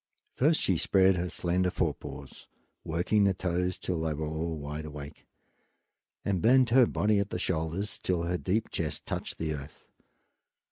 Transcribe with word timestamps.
First 0.33 0.59
she 0.59 0.77
spread 0.79 1.15
her 1.15 1.29
slender 1.29 1.69
fore 1.69 1.93
paws, 1.93 2.47
working 2.83 3.23
the 3.25 3.35
toes 3.35 3.77
till 3.77 4.01
they 4.01 4.15
were 4.15 4.25
all 4.25 4.57
wide 4.57 4.83
awake, 4.85 5.27
and 6.25 6.41
bent 6.41 6.71
her 6.71 6.87
body 6.87 7.19
at 7.19 7.29
the 7.29 7.37
shoulders 7.37 7.99
till 7.99 8.23
her 8.23 8.39
deep 8.39 8.71
chest 8.71 9.05
touched 9.05 9.37
the 9.37 9.53
earth. 9.53 9.85